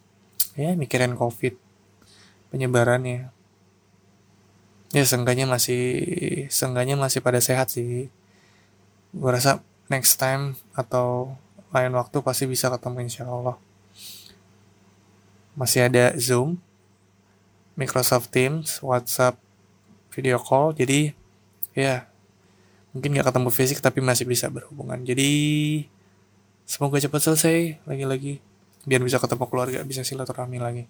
[0.58, 1.56] ya mikirin covid
[2.50, 3.30] penyebarannya.
[4.90, 5.86] Ya seenggaknya masih
[6.50, 8.10] seenggaknya masih pada sehat sih.
[9.14, 9.62] Gue rasa
[9.94, 11.38] next time atau
[11.70, 13.69] lain waktu pasti bisa ketemu insya Allah
[15.60, 16.56] masih ada Zoom,
[17.76, 19.36] Microsoft Teams, WhatsApp,
[20.16, 20.72] video call.
[20.72, 21.12] Jadi
[21.76, 22.08] ya
[22.96, 25.04] mungkin nggak ketemu fisik tapi masih bisa berhubungan.
[25.04, 25.28] Jadi
[26.64, 28.40] semoga cepat selesai lagi-lagi
[28.88, 30.84] biar bisa ketemu keluarga, bisa silaturahmi lagi.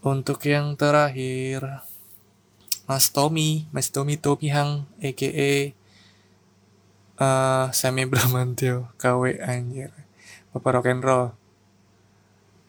[0.00, 1.84] Untuk yang terakhir,
[2.88, 5.36] Mas Tommy, Mas Tommy Tommy Hang, aka uh,
[7.20, 9.92] eh, Semi Bramantio, KW anjir.
[10.48, 11.36] Bapak rock and roll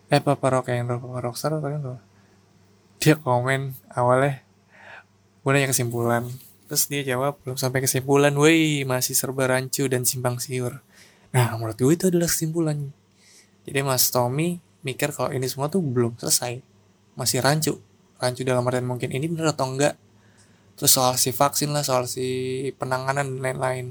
[0.10, 2.02] eh papa rock and roll papa rockstar roll
[3.00, 4.44] dia komen awalnya
[5.40, 6.28] gue nanya kesimpulan.
[6.70, 10.84] Terus dia jawab belum sampai kesimpulan woi masih serba rancu dan simpang siur.
[11.32, 12.92] Nah menurut gue itu adalah kesimpulan.
[13.64, 16.60] Jadi mas Tommy mikir kalau ini semua tuh belum selesai.
[17.16, 17.80] Masih rancu.
[18.20, 19.96] Rancu dalam artian mungkin ini bener atau enggak.
[20.76, 23.86] Terus soal si vaksin lah soal si penanganan dan lain-lain.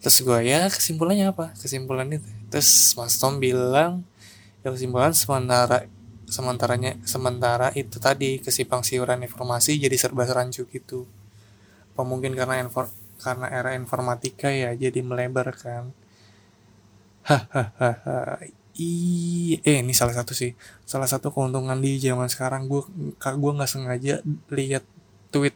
[0.00, 1.52] Terus gue ya kesimpulannya apa?
[1.60, 4.04] Kesimpulan itu terus Mas Tom bilang
[4.64, 5.86] ya kesimpulan sementara
[6.28, 11.08] sementaranya sementara itu tadi kesimpang siuran informasi jadi serba rancu gitu.
[11.96, 15.90] Apa mungkin karena infor, karena era informatika ya jadi melebar kan?
[17.24, 18.44] Hahaha
[18.78, 20.54] Iya, eh ini salah satu sih,
[20.86, 22.70] salah satu keuntungan di zaman sekarang.
[22.70, 22.86] Gue
[23.18, 24.22] gue nggak sengaja
[24.54, 24.86] lihat
[25.34, 25.54] tweet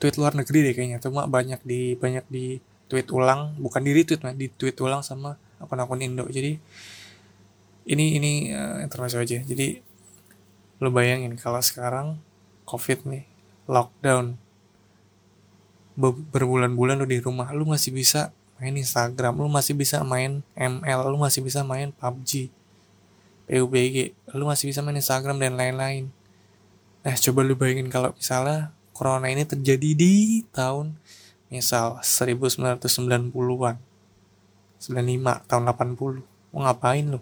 [0.00, 0.98] tweet luar negeri deh kayaknya.
[1.04, 2.56] Cuma banyak di banyak di
[2.90, 6.26] tweet ulang bukan di retweet di tweet ulang sama akun-akun Indo.
[6.26, 6.58] Jadi
[7.86, 9.38] ini ini uh, informasi aja.
[9.46, 9.78] Jadi
[10.82, 12.18] lo bayangin kalau sekarang
[12.66, 13.24] covid nih
[13.70, 14.40] lockdown
[16.32, 21.20] berbulan-bulan lo di rumah lo masih bisa main Instagram lo masih bisa main ML lo
[21.20, 22.48] masih bisa main PUBG
[23.44, 26.08] PUBG lo masih bisa main Instagram dan lain-lain.
[27.04, 30.96] Nah coba lu bayangin kalau misalnya corona ini terjadi di tahun
[31.50, 33.76] misal 1990-an
[34.80, 37.20] 95 tahun 80 mau ngapain lo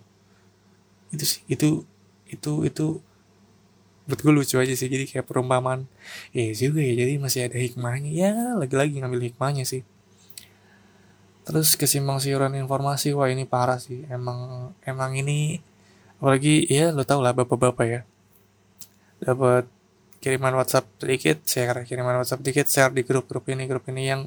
[1.11, 1.83] itu sih itu
[2.29, 2.87] itu itu
[4.09, 4.89] menurut gue lucu aja sih.
[4.89, 5.85] Jadi kayak perumpamaan.
[6.33, 8.09] Ya juga ya jadi masih ada hikmahnya.
[8.09, 9.85] Ya lagi-lagi ngambil hikmahnya sih.
[11.45, 14.09] Terus kesimpang siuran informasi wah ini parah sih.
[14.09, 15.61] Emang emang ini
[16.19, 18.01] apalagi ya lo tau lah bapak-bapak ya.
[19.21, 19.69] Dapat
[20.19, 24.23] kiriman WhatsApp sedikit share kiriman WhatsApp sedikit share di grup-grup ini grup ini yang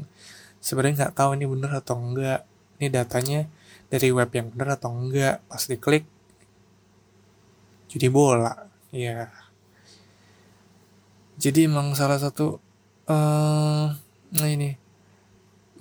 [0.63, 2.47] sebenarnya nggak tahu ini bener atau enggak.
[2.81, 3.45] Ini datanya
[3.91, 5.43] dari web yang bener atau enggak.
[5.45, 6.05] Pas diklik
[7.91, 8.71] jadi bola.
[8.91, 9.31] Ya
[11.41, 12.61] jadi emang salah satu
[13.09, 13.87] uh,
[14.31, 14.77] nah ini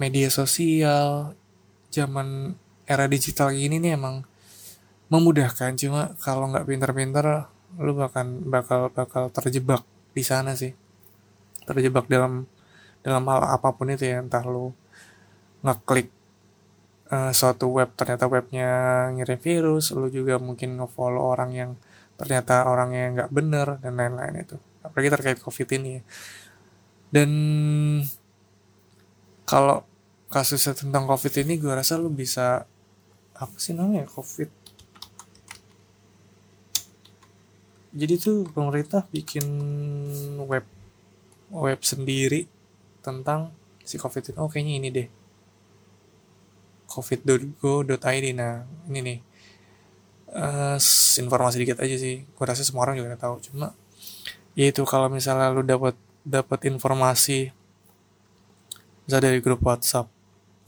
[0.00, 1.36] media sosial
[1.92, 2.56] zaman
[2.88, 4.24] era digital gini nih emang
[5.12, 5.76] memudahkan.
[5.76, 7.46] Cuma kalau nggak pinter-pinter
[7.78, 10.72] lu bahkan bakal bakal terjebak di sana sih
[11.64, 12.46] terjebak dalam
[13.00, 14.74] dalam hal apa pun itu ya entah lu
[15.64, 16.08] ngeklik
[17.12, 18.70] uh, suatu web ternyata webnya
[19.14, 21.70] ngirim virus lu juga mungkin ngefollow orang yang
[22.20, 26.02] ternyata orangnya nggak bener dan lain-lain itu apalagi terkait covid ini ya.
[27.12, 27.30] dan
[29.48, 29.84] kalau
[30.28, 32.68] kasusnya tentang covid ini gue rasa lu bisa
[33.34, 34.52] apa sih namanya covid
[37.90, 39.44] jadi tuh pemerintah bikin
[40.46, 40.62] web
[41.50, 42.46] web sendiri
[43.02, 43.50] tentang
[43.82, 44.36] si covid ini.
[44.38, 45.08] Oh kayaknya ini deh.
[46.86, 49.18] Covid.go.id nah ini nih.
[50.30, 50.78] Uh,
[51.18, 52.22] informasi dikit aja sih.
[52.22, 53.42] Gue rasa semua orang juga tahu.
[53.42, 53.74] Cuma
[54.54, 57.50] ya itu kalau misalnya lu dapat dapat informasi
[59.06, 60.06] misalnya dari grup WhatsApp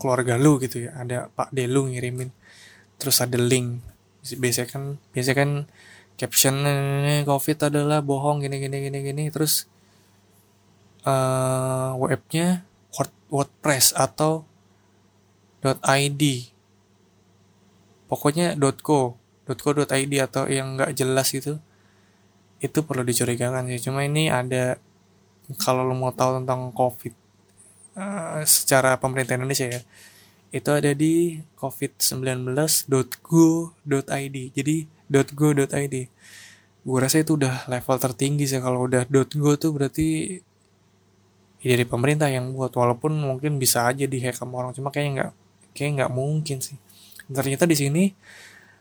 [0.01, 2.35] keluarga lu gitu ya ada Pak Delu ngirimin
[2.99, 3.79] terus ada link.
[4.23, 4.83] Biasanya kan
[5.15, 5.51] biasanya kan
[6.23, 6.55] caption
[7.27, 9.25] covid adalah bohong gini gini gini gini.
[9.35, 9.67] Terus
[11.03, 12.63] uh, webnya
[12.95, 14.47] word, wordpress atau
[15.67, 16.23] .id
[18.07, 21.59] pokoknya .co .co.id atau yang nggak jelas itu
[22.63, 23.91] itu perlu dicurigakan sih.
[23.91, 24.79] Cuma ini ada
[25.59, 27.15] kalau lo mau tahu tentang covid
[27.99, 29.83] uh, secara pemerintah Indonesia ya
[30.53, 34.77] itu ada di covid19.go.id jadi
[35.11, 35.97] .go.id
[36.83, 38.59] gue rasa itu udah level tertinggi sih.
[38.59, 40.39] Kalau udah .go tuh berarti
[41.63, 42.75] ya dari pemerintah yang buat.
[42.75, 45.31] Walaupun mungkin bisa aja dihack sama orang cuma kayaknya nggak
[45.79, 46.77] kayak nggak mungkin sih.
[47.31, 48.05] Ternyata di sini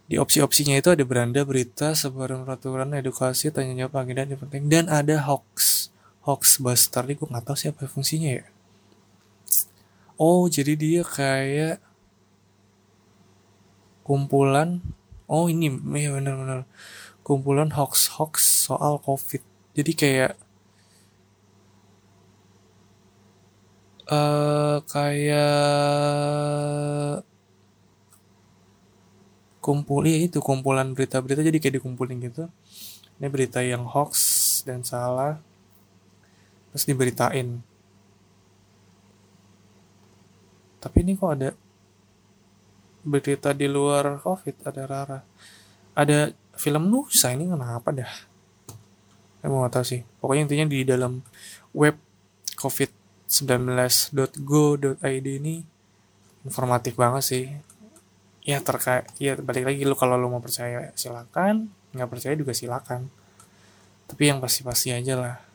[0.10, 4.86] di opsi-opsinya itu ada beranda berita sebaran peraturan edukasi tanya jawab agenda yang penting dan
[4.90, 5.88] ada hoax
[6.26, 7.06] hoax buster.
[7.06, 8.46] Ini gue nggak tahu siapa fungsinya ya.
[10.18, 11.78] Oh jadi dia kayak
[14.02, 14.82] kumpulan
[15.32, 15.72] oh ini.
[15.96, 16.68] Ya benar-benar
[17.24, 19.40] kumpulan hoax hoax soal covid.
[19.72, 20.34] Jadi kayak
[24.12, 25.52] uh, kayak
[29.64, 32.52] kumpul ya itu kumpulan berita-berita jadi kayak dikumpulin gitu.
[33.22, 34.12] Ini berita yang hoax
[34.68, 35.40] dan salah
[36.74, 37.64] terus diberitain.
[40.82, 41.54] Tapi ini kok ada
[43.02, 45.24] berita di luar covid ada Rara.
[45.98, 48.10] Ada film Nusa ini kenapa dah?
[49.42, 50.04] Aku nggak tahu sih.
[50.22, 51.22] Pokoknya intinya di dalam
[51.74, 51.98] web
[52.56, 55.64] covid19.go.id ini
[56.46, 57.50] informatif banget sih.
[58.42, 61.70] Ya terkait ya balik lagi lu kalau lu mau percaya silakan.
[61.94, 63.10] Nggak percaya juga silakan.
[64.08, 65.51] Tapi yang pasti-pasti aja lah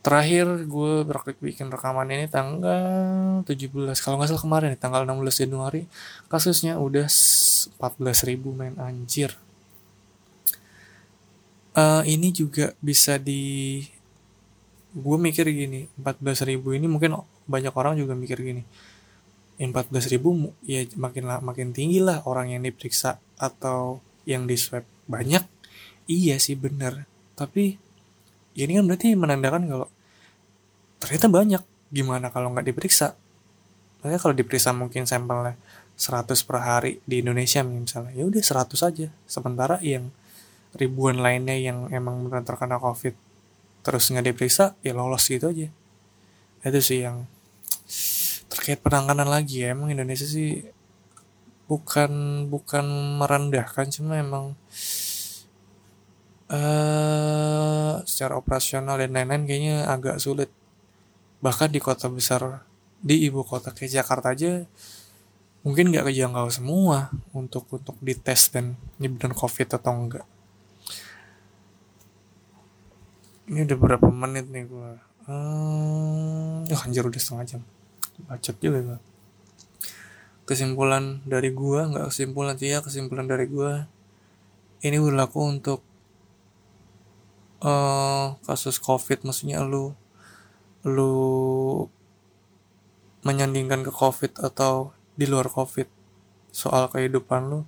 [0.00, 3.68] terakhir gue praktik bikin rekaman ini tanggal 17
[4.00, 5.84] kalau nggak salah kemarin tanggal 16 Januari
[6.32, 9.36] kasusnya udah 14 ribu main anjir.
[11.70, 13.84] Uh, ini juga bisa di
[14.90, 17.14] gue mikir gini 14 ribu ini mungkin
[17.46, 18.64] banyak orang juga mikir gini.
[19.60, 24.88] 14 ribu ya makin makin tinggi lah orang yang diperiksa atau yang di swab.
[25.04, 25.44] Banyak?
[26.08, 27.04] Iya sih bener.
[27.36, 27.76] Tapi
[28.54, 29.88] ya ini kan berarti menandakan kalau
[31.00, 31.62] ternyata banyak.
[31.90, 33.18] Gimana kalau nggak diperiksa?
[34.00, 35.58] Makanya kalau diperiksa mungkin sampelnya
[35.98, 39.08] 100 per hari di Indonesia misalnya ya udah 100 aja.
[39.26, 40.14] Sementara yang
[40.72, 43.18] ribuan lainnya yang emang benar terkena covid
[43.82, 45.68] terus nggak diperiksa ya lolos gitu aja.
[46.62, 47.26] Itu sih yang
[48.46, 49.74] terkait penanganan lagi ya.
[49.74, 50.62] Emang Indonesia sih
[51.70, 52.82] bukan bukan
[53.18, 54.58] merendahkan cuma emang
[56.50, 60.50] uh, secara operasional dan lain-lain kayaknya agak sulit.
[61.40, 62.66] Bahkan di kota besar
[63.00, 64.68] di ibu kota kayak Jakarta aja
[65.64, 70.26] mungkin nggak kejangkau semua untuk untuk dites dan benar covid atau enggak.
[73.50, 74.90] Ini udah berapa menit nih gue
[75.26, 77.62] hmm, oh, anjir udah setengah jam.
[78.28, 78.98] Bacot juga gue
[80.50, 83.86] kesimpulan dari gue nggak kesimpulan sih ya kesimpulan dari gue
[84.82, 85.86] ini berlaku untuk
[87.64, 89.96] uh, kasus covid maksudnya lu
[90.84, 91.14] lu
[93.20, 95.86] menyandingkan ke covid atau di luar covid
[96.50, 97.60] soal kehidupan lu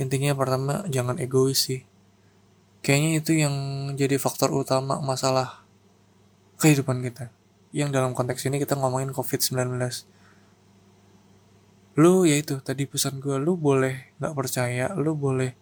[0.00, 1.84] intinya pertama jangan egois sih.
[2.80, 3.54] Kayaknya itu yang
[3.92, 5.60] jadi faktor utama masalah
[6.56, 7.28] kehidupan kita.
[7.76, 9.76] Yang dalam konteks ini kita ngomongin covid-19
[11.98, 15.52] lu ya itu tadi pesan gue lu boleh nggak percaya lu boleh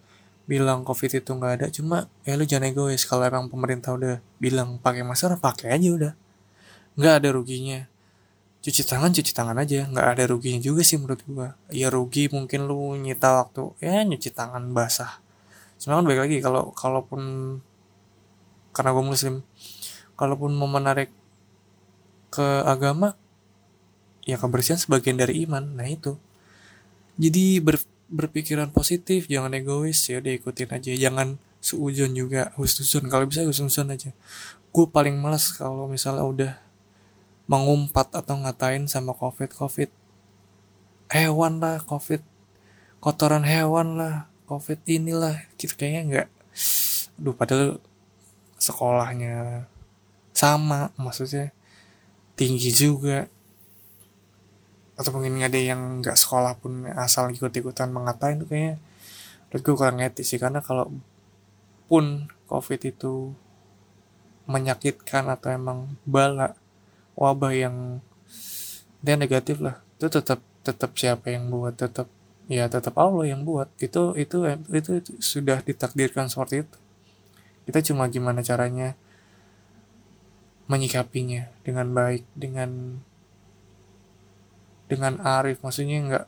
[0.48, 4.80] bilang covid itu nggak ada cuma ya lu jangan egois kalau emang pemerintah udah bilang
[4.80, 6.12] pakai masker pakai aja udah.
[6.96, 7.80] Nggak ada ruginya.
[8.64, 12.64] Cuci tangan cuci tangan aja nggak ada ruginya juga sih menurut gue ya rugi mungkin
[12.64, 15.20] lu nyita waktu ya nyuci tangan basah.
[15.76, 17.22] Cuma kan baik lagi kalau kalaupun
[18.72, 19.34] karena gue muslim
[20.16, 21.12] kalaupun mau menarik
[22.32, 23.14] ke agama
[24.24, 25.76] ya kebersihan sebagian dari iman.
[25.76, 26.16] Nah itu.
[27.18, 27.76] Jadi ber,
[28.08, 30.90] berpikiran positif jangan egois ya udah ikutin aja.
[30.96, 33.06] Jangan seujun juga husnuzon.
[33.12, 34.10] Kalau bisa husnuzon aja.
[34.72, 36.52] Gue paling males kalau misalnya udah
[37.48, 39.52] mengumpat atau ngatain sama covid.
[39.52, 39.90] Covid
[41.08, 42.20] hewan lah covid
[43.00, 45.44] kotoran hewan lah covid inilah.
[45.60, 46.28] Gitu kayaknya nggak.
[47.20, 47.80] Aduh padahal
[48.58, 49.66] sekolahnya
[50.34, 51.54] sama maksudnya
[52.38, 53.26] tinggi juga
[54.98, 58.82] atau mungkin ada yang nggak sekolah pun asal ikut-ikutan mengatain tuh kayaknya?
[59.48, 60.90] Menurut gue kurang etis sih karena kalau
[61.86, 63.32] pun covid itu
[64.50, 66.58] menyakitkan atau emang bala
[67.14, 68.02] wabah yang
[68.98, 71.74] dia negatif lah itu tetap tetap siapa yang buat?
[71.74, 72.06] Tetap
[72.46, 73.66] ya tetap Allah yang buat.
[73.82, 76.78] Itu itu itu, itu sudah ditakdirkan seperti itu.
[77.66, 78.94] Kita cuma gimana caranya
[80.68, 83.00] menyikapinya dengan baik dengan
[84.88, 85.60] dengan arif.
[85.60, 86.26] Maksudnya nggak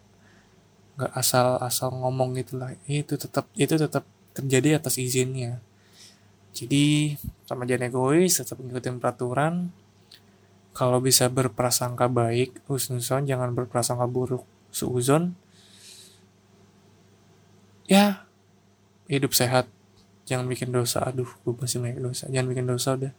[1.01, 4.05] nggak asal-asal ngomong gitulah itu tetap itu tetap
[4.37, 5.65] terjadi atas izinnya.
[6.53, 7.17] Jadi
[7.49, 9.73] sama jangan egois tetap ngikutin peraturan.
[10.71, 14.45] Kalau bisa berprasangka baik husnuzon jangan berprasangka buruk.
[14.71, 15.35] Suuzon
[17.91, 18.29] ya
[19.11, 19.67] hidup sehat.
[20.31, 21.03] Jangan bikin dosa.
[21.03, 22.31] Aduh gue masih banyak dosa.
[22.31, 23.13] Jangan bikin dosa udah.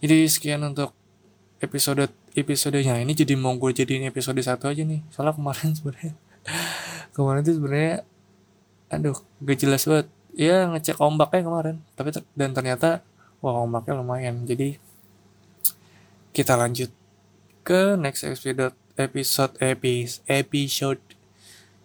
[0.00, 0.92] Jadi sekian untuk
[1.60, 2.98] episode episodenya.
[3.02, 5.02] Ini jadi mau gue jadiin episode satu aja nih.
[5.10, 6.14] Soalnya kemarin sebenarnya
[7.10, 7.94] kemarin itu sebenarnya
[8.90, 10.06] aduh gak jelas banget.
[10.34, 11.76] Ya ngecek ombaknya kemarin.
[11.98, 12.08] Tapi
[12.38, 13.02] dan ternyata
[13.42, 14.46] wah ombaknya lumayan.
[14.46, 14.78] Jadi
[16.30, 16.90] kita lanjut
[17.66, 21.02] ke next episode episode episode episode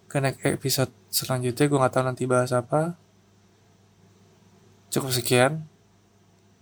[0.06, 1.66] ke next episode selanjutnya.
[1.66, 2.94] Gue nggak tahu nanti bahas apa.
[4.94, 5.66] Cukup sekian.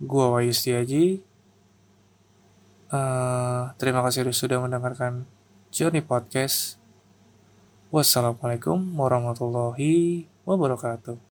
[0.01, 1.34] Gue Wayu Setiaji
[2.95, 5.27] Uh, terima kasih sudah mendengarkan
[5.67, 6.79] Journey Podcast.
[7.91, 11.19] Wassalamualaikum warahmatullahi wabarakatuh.